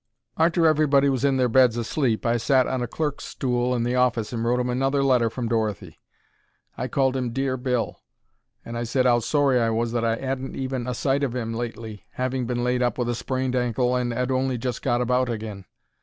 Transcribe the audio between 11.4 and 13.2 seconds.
lately, having been laid up with a